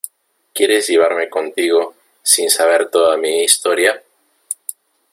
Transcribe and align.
¿quieres 0.55 0.87
llevarme 0.87 1.29
contigo 1.29 1.93
sin 2.23 2.49
saber 2.49 2.89
toda 2.89 3.17
mi 3.17 3.43
historia? 3.43 4.01